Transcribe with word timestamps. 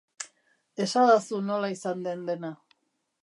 Esadazu 0.85 1.41
nola 1.51 1.71
izan 1.75 2.01
zen 2.09 2.25
dena. 2.31 2.53